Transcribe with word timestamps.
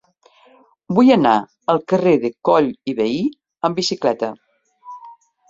Vull 0.99 1.11
anar 1.15 1.33
al 1.73 1.81
carrer 1.93 2.13
de 2.23 2.31
Coll 2.49 2.71
i 2.93 2.97
Vehí 3.01 3.21
amb 3.71 3.79
bicicleta. 3.83 4.33